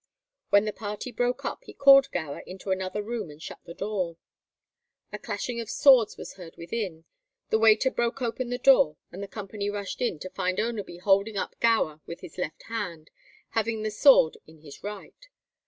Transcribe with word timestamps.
When 0.49 0.65
the 0.65 0.73
party 0.73 1.11
broke 1.11 1.45
up 1.45 1.63
he 1.65 1.75
called 1.75 2.09
Gower 2.09 2.39
into 2.47 2.71
another 2.71 3.03
room 3.03 3.29
and 3.29 3.39
shut 3.39 3.59
the 3.65 3.75
door. 3.75 4.17
A 5.11 5.19
clashing 5.19 5.59
of 5.59 5.69
swords 5.69 6.17
was 6.17 6.33
heard 6.37 6.55
within, 6.57 7.05
the 7.51 7.59
waiter 7.59 7.91
broke 7.91 8.19
open 8.19 8.49
the 8.49 8.57
door, 8.57 8.97
and 9.11 9.21
the 9.21 9.27
company 9.27 9.69
rushed 9.69 10.01
in 10.01 10.17
to 10.17 10.29
find 10.31 10.57
Oneby 10.57 11.01
holding 11.01 11.37
up 11.37 11.53
Gower 11.59 12.01
with 12.07 12.21
his 12.21 12.39
left 12.39 12.63
hand, 12.63 13.11
having 13.49 13.83
the 13.83 13.91
sword 13.91 14.37
in 14.47 14.61
his 14.61 14.81
right. 14.81 15.27